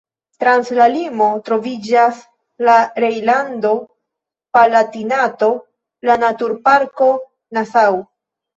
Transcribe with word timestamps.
Trans 0.43 0.69
la 0.77 0.85
limo 0.93 1.27
troviĝas 1.49 2.21
en 2.65 2.71
Rejnlando-Palatinato 3.05 5.53
la 6.11 6.19
Naturparko 6.27 7.13
Nassau. 7.61 8.05